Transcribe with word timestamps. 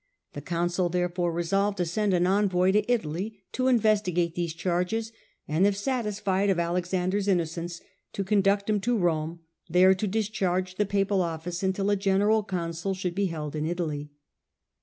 The 0.33 0.41
council 0.41 0.89
therefore 0.89 1.31
resolved 1.31 1.77
to 1.77 1.85
send 1.85 2.15
an 2.15 2.25
envoy 2.25 2.71
to 2.71 2.91
Italy, 2.91 3.43
to 3.51 3.67
investigate 3.67 4.33
these 4.33 4.55
charges, 4.55 5.11
and, 5.47 5.67
if 5.67 5.77
satisfied 5.77 6.49
of 6.49 6.57
Alexander's 6.57 7.27
innocence, 7.27 7.81
to 8.13 8.23
conduct 8.23 8.67
him 8.67 8.79
to 8.79 8.97
Rome, 8.97 9.41
there 9.69 9.93
to 9.93 10.07
discharge 10.07 10.77
the 10.77 10.87
papal 10.87 11.19
oflSce 11.19 11.61
until 11.61 11.91
a 11.91 11.95
general 11.95 12.43
council 12.43 12.95
should 12.95 13.13
be 13.13 13.27
held 13.27 13.55
in 13.55 13.67
Italy. 13.67 14.09